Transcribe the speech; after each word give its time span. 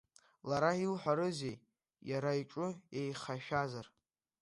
Лара 0.49 0.71
илҳәарызи, 0.85 1.55
иара 2.11 2.31
иҿы 2.41 2.67
еихашәазар? 2.99 3.87